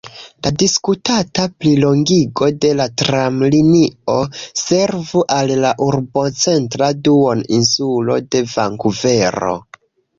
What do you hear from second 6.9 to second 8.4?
duon-insulo